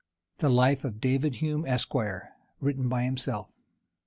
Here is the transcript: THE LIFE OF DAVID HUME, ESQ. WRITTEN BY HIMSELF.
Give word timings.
THE 0.39 0.49
LIFE 0.49 0.83
OF 0.83 0.99
DAVID 0.99 1.35
HUME, 1.35 1.63
ESQ. 1.67 1.93
WRITTEN 2.59 2.89
BY 2.89 3.03
HIMSELF. 3.03 3.51